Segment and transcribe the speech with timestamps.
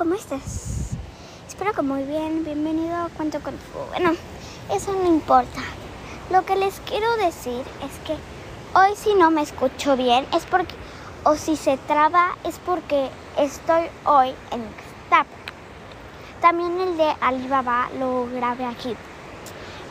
[0.00, 0.92] ¿cómo estás?
[1.46, 2.42] Espero que muy bien.
[2.42, 3.86] Bienvenido a Cuento Contigo.
[3.90, 4.12] Bueno,
[4.74, 5.60] eso no importa.
[6.30, 8.14] Lo que les quiero decir es que
[8.78, 10.74] hoy si no me escucho bien es porque,
[11.22, 14.64] o si se traba es porque estoy hoy en
[15.06, 15.26] Stap.
[16.40, 18.96] También el de Alibaba lo grabé aquí.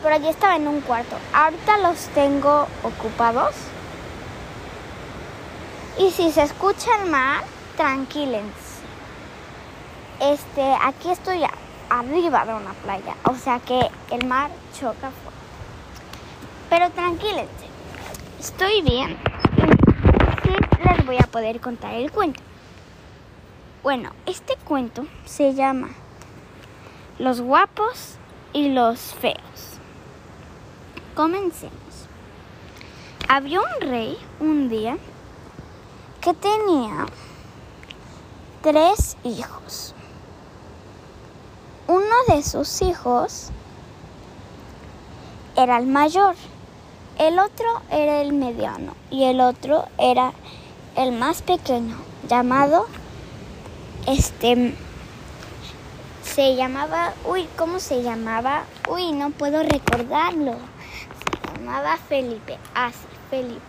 [0.01, 1.17] Pero allí estaba en un cuarto.
[1.35, 3.53] Ahorita los tengo ocupados.
[5.99, 7.43] Y si se escuchan mal,
[7.77, 8.68] tranquilense.
[10.21, 11.45] Este, aquí estoy
[11.89, 13.79] arriba de una playa, o sea que
[14.11, 15.39] el mar choca fuerte.
[16.69, 17.67] Pero tranquílense,
[18.37, 19.17] estoy bien.
[20.43, 20.49] Sí
[20.83, 22.41] les voy a poder contar el cuento.
[23.81, 25.87] Bueno, este cuento se llama
[27.17, 28.17] Los guapos
[28.51, 29.79] y los feos.
[31.15, 32.09] Comencemos.
[33.29, 34.97] Había un rey un día
[36.19, 37.05] que tenía
[38.61, 39.95] tres hijos
[42.09, 43.49] uno de sus hijos
[45.55, 46.35] era el mayor,
[47.19, 50.33] el otro era el mediano y el otro era
[50.95, 51.95] el más pequeño,
[52.27, 52.87] llamado,
[54.07, 54.73] este,
[56.23, 58.63] se llamaba, uy, ¿cómo se llamaba?
[58.89, 60.53] Uy, no puedo recordarlo.
[60.53, 62.97] Se llamaba Felipe, así,
[63.29, 63.61] Felipe.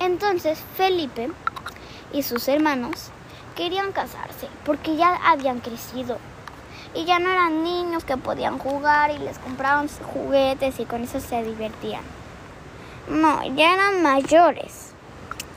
[0.00, 1.30] Entonces Felipe
[2.12, 3.10] y sus hermanos
[3.54, 6.16] querían casarse porque ya habían crecido
[6.94, 11.20] y ya no eran niños que podían jugar y les compraban juguetes y con eso
[11.20, 12.02] se divertían.
[13.08, 14.92] No, ya eran mayores,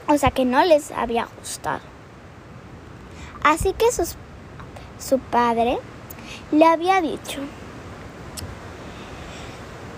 [0.07, 1.81] o sea que no les había gustado.
[3.43, 3.85] Así que
[4.99, 5.79] su padre
[6.51, 7.41] le había dicho,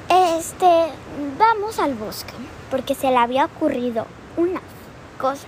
[0.09, 0.88] este,
[1.38, 2.34] vamos al bosque,
[2.70, 4.06] porque se le había ocurrido
[4.38, 4.61] una
[5.20, 5.48] cosa.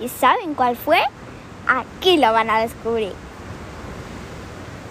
[0.00, 1.00] ¿Y saben cuál fue?
[1.66, 3.12] Aquí lo van a descubrir.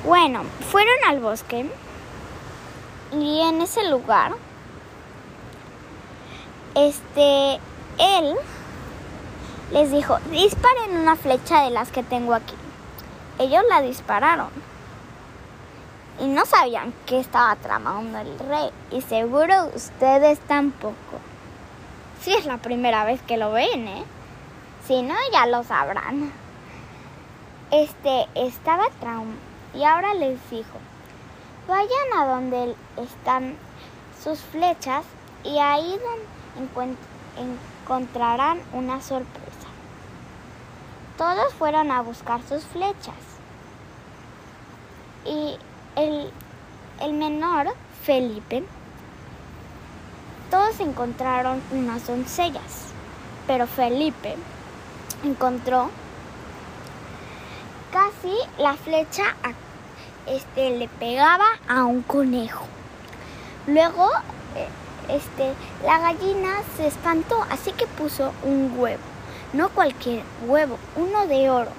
[0.08, 1.70] Bueno, fueron al bosque
[3.12, 4.32] y en ese lugar,
[6.76, 7.60] este,
[8.00, 8.36] él
[9.74, 12.56] les dijo, disparen una flecha de las que tengo aquí.
[13.38, 14.48] Ellos la dispararon
[16.22, 21.20] y no sabían qué estaba tramando el rey y seguro ustedes tampoco.
[22.22, 24.04] Si es la primera vez que lo ven, ¿eh?
[24.88, 26.32] Si no, ya lo sabrán
[27.72, 29.36] este estaba trauma
[29.78, 30.80] y ahora les dijo,
[31.68, 33.56] vayan a donde están
[34.24, 35.06] sus flechas
[35.44, 36.00] y ahí
[37.84, 39.68] encontrarán una sorpresa.
[41.18, 43.14] Todos fueron a buscar sus flechas
[45.26, 45.58] y
[45.96, 47.68] el, menor,
[48.04, 48.64] Felipe,
[50.50, 52.88] todos encontraron unas doncellas,
[53.46, 54.36] pero Felipe
[55.24, 55.90] encontró
[57.92, 59.36] casi la flecha
[60.28, 62.66] este, le pegaba a un conejo.
[63.68, 64.10] Luego
[64.56, 64.68] eh,
[65.10, 65.54] este,
[65.86, 69.02] la gallina se espantó, así que puso un huevo.
[69.54, 71.72] No cualquier huevo, uno de oro.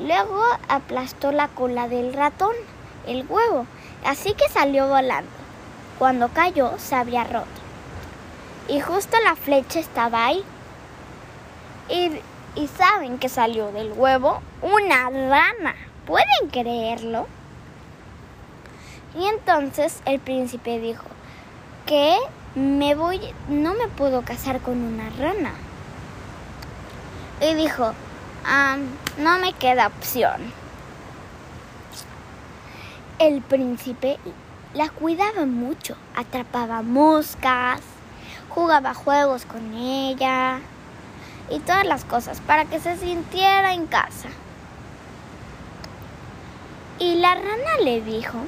[0.00, 2.54] Luego aplastó la cola del ratón,
[3.06, 3.66] el huevo,
[4.04, 5.30] así que salió volando.
[5.98, 7.46] Cuando cayó se había roto.
[8.68, 10.44] Y justo la flecha estaba ahí.
[11.88, 12.20] Y
[12.56, 14.42] ¿Y saben que salió del huevo?
[14.60, 15.76] Una rana.
[16.10, 17.28] ¿Pueden creerlo?
[19.16, 21.04] Y entonces el príncipe dijo
[21.86, 22.16] que
[22.56, 25.52] me voy, no me puedo casar con una rana.
[27.40, 27.92] Y dijo,
[29.18, 30.52] no me queda opción.
[33.20, 34.18] El príncipe
[34.74, 37.82] la cuidaba mucho, atrapaba moscas,
[38.48, 40.58] jugaba juegos con ella
[41.48, 44.28] y todas las cosas para que se sintiera en casa.
[47.00, 48.38] Y la rana le dijo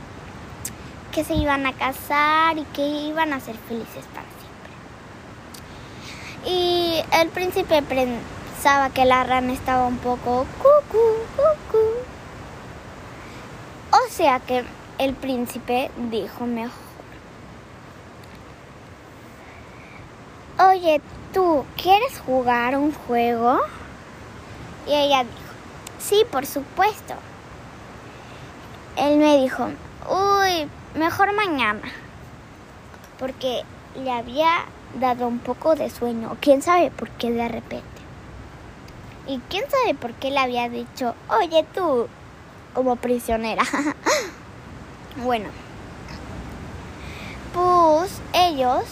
[1.11, 4.72] que se iban a casar y que iban a ser felices para siempre.
[6.45, 10.99] Y el príncipe pensaba que la rana estaba un poco cucu,
[11.34, 11.78] cucu.
[13.91, 14.66] O sea que
[14.98, 16.77] el príncipe dijo mejor.
[20.59, 21.01] Oye,
[21.33, 23.60] ¿tú quieres jugar un juego?
[24.87, 25.55] Y ella dijo,
[25.98, 27.15] sí, por supuesto.
[28.97, 29.68] Él me dijo,
[30.09, 31.83] uy, mejor mañana.
[33.18, 33.62] Porque
[33.97, 34.65] le había
[34.98, 36.36] dado un poco de sueño.
[36.41, 37.86] ¿Quién sabe por qué de repente?
[39.27, 42.09] ¿Y quién sabe por qué le había dicho, oye tú,
[42.74, 43.62] como prisionera?
[45.16, 45.48] bueno,
[47.54, 48.84] pues ellos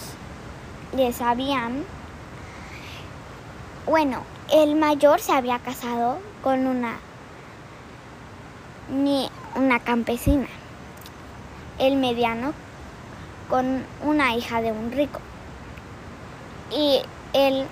[0.95, 1.83] les habían
[3.85, 4.23] bueno,
[4.53, 6.97] el mayor se había casado con una
[8.89, 10.47] ni una campesina.
[11.79, 12.53] El mediano
[13.49, 15.19] con una hija de un rico.
[16.71, 17.01] Y
[17.33, 17.65] el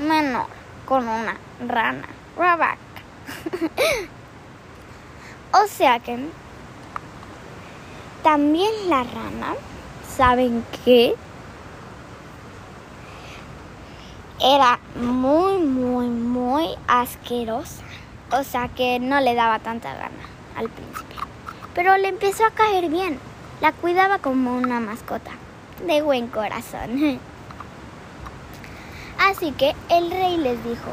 [0.00, 0.46] menor
[0.84, 1.36] con una
[1.66, 2.08] rana.
[2.36, 2.78] Rabac.
[5.52, 6.18] o sea que
[8.22, 9.54] también la rana,
[10.16, 11.14] ¿saben qué?
[14.40, 17.82] Era muy, muy, muy asquerosa.
[18.32, 21.14] O sea que no le daba tanta gana al príncipe.
[21.74, 23.18] Pero le empezó a caer bien.
[23.60, 25.32] La cuidaba como una mascota.
[25.86, 27.20] De buen corazón.
[29.18, 30.92] Así que el rey les dijo,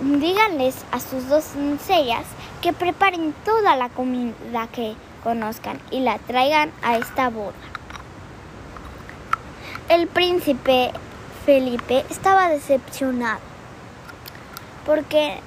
[0.00, 2.24] díganles a sus dos doncellas
[2.60, 7.52] que preparen toda la comida que conozcan y la traigan a esta boda.
[9.88, 10.90] El príncipe
[11.44, 13.40] Felipe estaba decepcionado
[14.86, 15.38] porque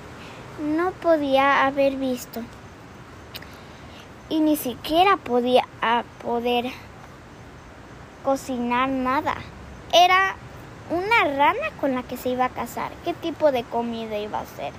[0.59, 2.41] no podía haber visto
[4.29, 5.65] y ni siquiera podía
[6.23, 6.71] poder
[8.23, 9.35] cocinar nada.
[9.93, 10.35] Era
[10.89, 12.91] una rana con la que se iba a casar.
[13.03, 14.73] ¿Qué tipo de comida iba a hacer?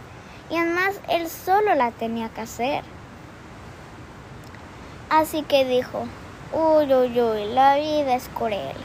[0.50, 2.84] Y además él solo la tenía que hacer.
[5.10, 6.06] Así que dijo,
[6.52, 8.76] uy, uy, uy, la vida es cruel.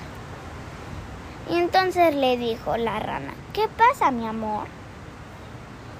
[1.49, 4.67] Y entonces le dijo la rana, ¿qué pasa, mi amor?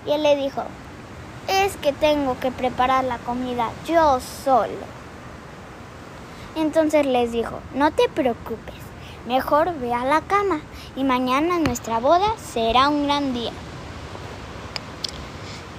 [0.06, 0.64] Y él le dijo,
[1.48, 5.02] es que tengo que preparar la comida yo solo.
[6.56, 8.76] Entonces les dijo, no te preocupes,
[9.28, 10.60] mejor ve a la cama
[10.96, 13.52] y mañana nuestra boda será un gran día.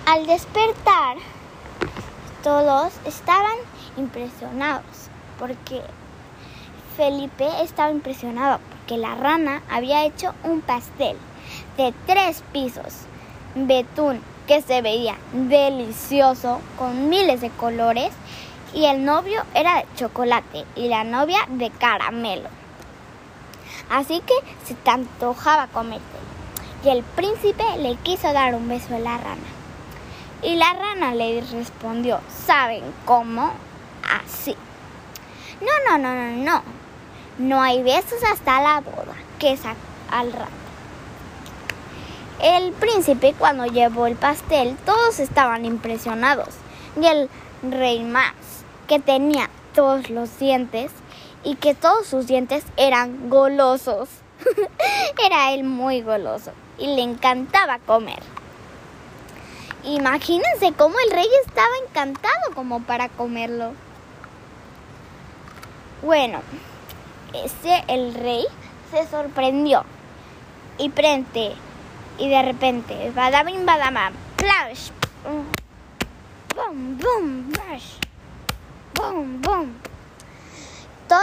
[0.07, 1.17] Al despertar,
[2.43, 3.57] todos estaban
[3.97, 4.85] impresionados
[5.39, 5.83] porque
[6.97, 11.17] Felipe estaba impresionado porque la rana había hecho un pastel
[11.77, 13.07] de tres pisos,
[13.55, 18.13] betún, que se veía delicioso con miles de colores
[18.75, 22.49] y el novio era de chocolate y la novia de caramelo.
[23.91, 24.35] Así que
[24.67, 26.03] se te antojaba comerte.
[26.85, 29.41] Y el príncipe le quiso dar un beso a la rana.
[30.43, 33.53] Y la rana le respondió, ¿saben cómo?
[34.25, 34.57] Así.
[35.61, 36.63] No, no, no, no, no.
[37.39, 39.61] No hay besos hasta la boda, que es
[40.11, 40.62] al rato.
[42.43, 46.49] El príncipe cuando llevó el pastel, todos estaban impresionados.
[47.01, 47.31] Y el
[47.63, 48.35] rey más,
[48.89, 50.91] que tenía todos los dientes
[51.45, 54.09] y que todos sus dientes eran golosos.
[55.25, 58.19] Era él muy goloso y le encantaba comer.
[59.85, 63.73] Imagínense cómo el rey estaba encantado como para comerlo.
[66.03, 66.41] Bueno,
[67.33, 68.45] ese el rey
[68.91, 69.85] se sorprendió
[70.79, 71.55] y prende
[72.23, 74.91] y de repente, badabim badamam, flash,
[76.55, 77.97] boom, boom, flash,
[78.95, 79.75] boom, boom.
[81.09, 81.19] Todo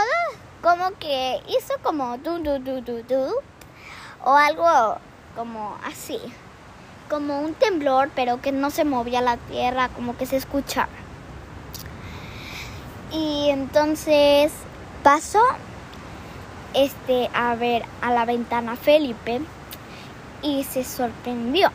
[0.60, 3.34] como que hizo como du, du, du, du, du,
[4.22, 4.98] o algo
[5.34, 6.20] como así,
[7.08, 10.92] como un temblor, pero que no se movía la tierra, como que se escuchaba.
[13.10, 14.52] Y entonces
[15.02, 15.40] pasó
[16.74, 19.40] este a ver a la ventana Felipe
[20.42, 21.70] y se sorprendió,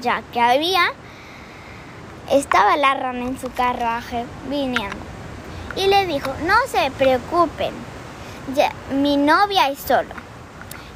[0.00, 0.92] ya que había
[2.30, 4.96] estaba la rana en su carruaje viniendo
[5.76, 7.74] y le dijo, no se preocupen,
[8.54, 10.14] ya, mi novia es solo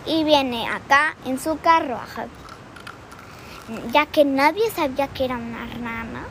[0.07, 2.27] y viene acá en su carruaje.
[3.93, 6.25] Ya que nadie sabía que era una rana,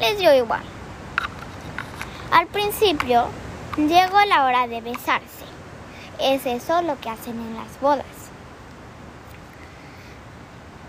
[0.00, 0.62] les dio igual.
[2.30, 3.26] Al principio
[3.76, 5.46] llegó la hora de besarse.
[6.20, 8.17] Es eso lo que hacen en las bodas.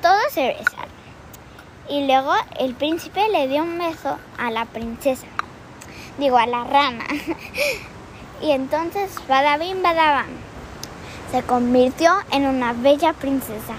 [0.09, 0.89] Todos se besaron.
[1.87, 5.27] Y luego el príncipe le dio un beso a la princesa.
[6.17, 7.05] Digo, a la rana.
[8.41, 10.25] y entonces, badabim, badabam,
[11.31, 13.75] se convirtió en una bella princesa,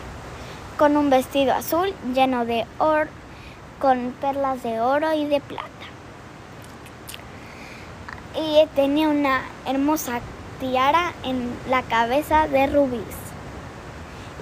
[0.79, 3.11] con un vestido azul lleno de oro,
[3.81, 5.67] con perlas de oro y de plata.
[8.37, 10.21] Y tenía una hermosa
[10.61, 13.20] tiara en la cabeza de rubíes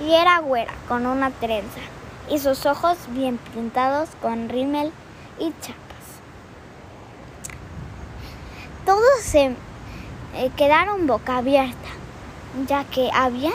[0.01, 1.81] y era güera con una trenza
[2.31, 4.93] y sus ojos bien pintados con rímel
[5.39, 5.85] y chapas.
[8.85, 9.55] Todos se
[10.35, 11.89] eh, quedaron boca abierta,
[12.67, 13.53] ya que había,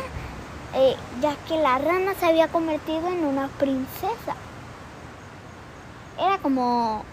[0.75, 4.35] eh, ya que la rana se había convertido en una princesa.
[6.19, 7.03] Era como,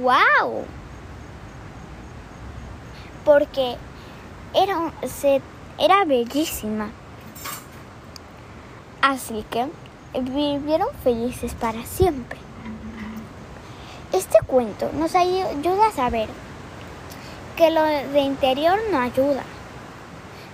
[0.00, 0.64] wow,
[3.24, 3.76] porque
[4.54, 5.42] era, se,
[5.78, 6.90] era bellísima.
[9.04, 9.66] Así que
[10.18, 12.38] vivieron felices para siempre.
[14.14, 16.26] Este cuento nos ayuda a saber
[17.54, 19.42] que lo de interior no ayuda.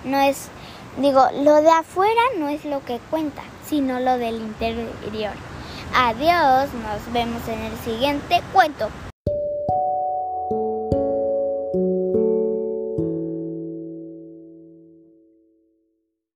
[0.03, 0.49] No es,
[0.97, 5.31] digo, lo de afuera no es lo que cuenta, sino lo del interior.
[5.95, 8.89] Adiós, nos vemos en el siguiente cuento.